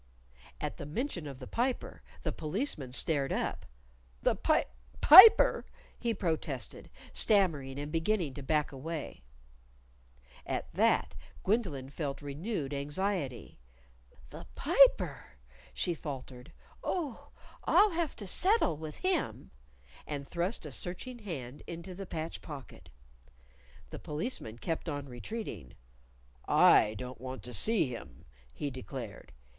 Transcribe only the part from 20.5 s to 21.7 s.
a searching hand